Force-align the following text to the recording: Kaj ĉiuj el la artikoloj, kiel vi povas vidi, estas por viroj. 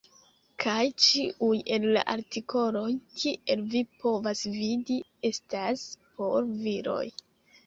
Kaj 0.61 0.85
ĉiuj 1.07 1.59
el 1.75 1.85
la 1.97 2.03
artikoloj, 2.13 2.85
kiel 3.19 3.61
vi 3.75 3.83
povas 4.05 4.43
vidi, 4.57 4.99
estas 5.31 5.85
por 6.17 6.51
viroj. 6.67 7.03